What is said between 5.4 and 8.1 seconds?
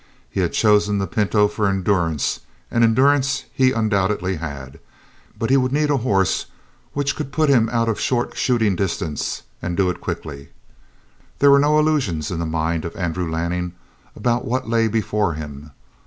he would need a horse which could put him out of